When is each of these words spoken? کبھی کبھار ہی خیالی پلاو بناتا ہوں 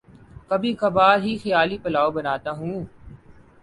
کبھی 0.49 0.71
کبھار 0.73 1.17
ہی 1.19 1.37
خیالی 1.43 1.77
پلاو 1.77 2.11
بناتا 2.11 2.51
ہوں 2.51 2.83